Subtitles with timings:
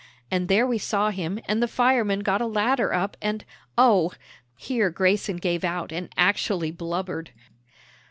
[0.31, 3.45] And there we saw him, and the firemen got a ladder up, and,
[3.77, 4.11] oh"
[4.55, 7.29] Here Grayson gave out and actually blubbered.